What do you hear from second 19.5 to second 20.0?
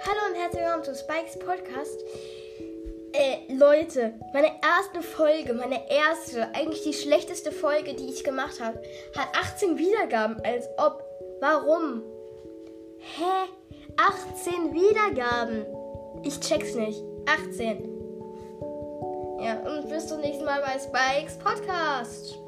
und